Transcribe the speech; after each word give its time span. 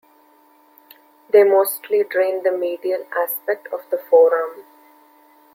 They 1.29 1.43
mostly 1.43 2.03
drain 2.03 2.41
the 2.41 2.51
medial 2.51 3.05
aspect 3.15 3.67
of 3.71 3.81
the 3.91 3.99
forearm. 4.09 4.63